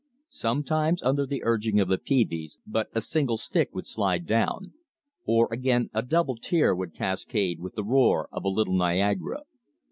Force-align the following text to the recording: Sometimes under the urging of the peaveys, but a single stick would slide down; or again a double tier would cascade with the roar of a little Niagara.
Sometimes 0.31 1.03
under 1.03 1.27
the 1.27 1.41
urging 1.43 1.79
of 1.79 1.87
the 1.87 1.99
peaveys, 1.99 2.57
but 2.65 2.87
a 2.95 3.01
single 3.01 3.37
stick 3.37 3.69
would 3.75 3.85
slide 3.85 4.25
down; 4.25 4.73
or 5.27 5.47
again 5.53 5.91
a 5.93 6.01
double 6.01 6.37
tier 6.37 6.73
would 6.73 6.95
cascade 6.95 7.59
with 7.59 7.75
the 7.75 7.83
roar 7.83 8.27
of 8.31 8.43
a 8.43 8.49
little 8.49 8.73
Niagara. 8.73 9.43